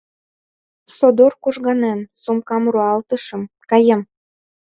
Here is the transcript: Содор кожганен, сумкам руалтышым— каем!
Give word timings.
Содор 0.97 1.33
кожганен, 1.43 1.99
сумкам 2.21 2.63
руалтышым— 2.73 3.41
каем! 3.69 4.01